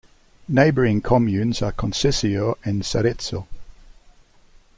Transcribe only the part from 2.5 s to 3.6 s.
and Sarezzo.